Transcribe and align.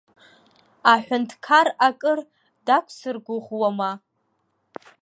Аҳәынҭқар 0.91 1.67
акыр 1.87 2.19
дақәсыргәыӷуама? 2.65 3.91